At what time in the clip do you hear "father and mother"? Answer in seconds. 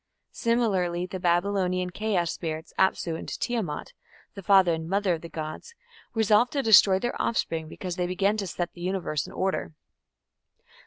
4.41-5.13